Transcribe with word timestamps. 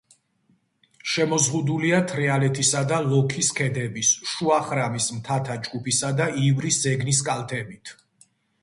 შემოზღუდულია 1.15 1.99
თრიალეთისა 2.13 2.81
და 2.93 2.99
ლოქის 3.11 3.51
ქედების, 3.61 4.11
შუა 4.33 4.59
ხრამის 4.71 5.11
მთათა 5.21 5.63
ჯგუფისა 5.69 6.13
და 6.23 6.33
ივრის 6.49 6.83
ზეგნის 6.89 7.23
კალთებით. 7.31 7.97